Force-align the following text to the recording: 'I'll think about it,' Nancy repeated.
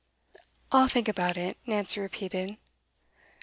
'I'll 0.71 0.87
think 0.87 1.07
about 1.07 1.37
it,' 1.37 1.59
Nancy 1.67 2.01
repeated. 2.01 2.57